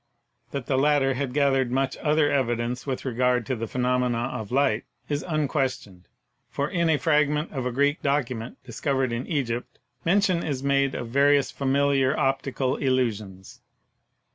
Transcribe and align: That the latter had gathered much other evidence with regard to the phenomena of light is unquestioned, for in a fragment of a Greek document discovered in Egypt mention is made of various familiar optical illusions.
That 0.49 0.65
the 0.65 0.79
latter 0.79 1.13
had 1.13 1.31
gathered 1.31 1.69
much 1.69 1.95
other 1.97 2.27
evidence 2.31 2.87
with 2.87 3.05
regard 3.05 3.45
to 3.45 3.55
the 3.55 3.67
phenomena 3.67 4.31
of 4.33 4.51
light 4.51 4.85
is 5.09 5.21
unquestioned, 5.21 6.07
for 6.49 6.67
in 6.67 6.89
a 6.89 6.97
fragment 6.97 7.51
of 7.51 7.67
a 7.67 7.71
Greek 7.71 8.01
document 8.01 8.57
discovered 8.63 9.13
in 9.13 9.27
Egypt 9.27 9.77
mention 10.03 10.43
is 10.43 10.63
made 10.63 10.95
of 10.95 11.09
various 11.09 11.51
familiar 11.51 12.17
optical 12.17 12.77
illusions. 12.77 13.61